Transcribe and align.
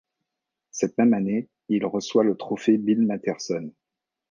Cette 0.71 0.97
même 0.97 1.13
année, 1.13 1.47
il 1.69 1.85
reçoit 1.85 2.23
le 2.23 2.35
Trophée 2.35 2.79
Bill 2.79 3.03
Masterton. 3.05 3.71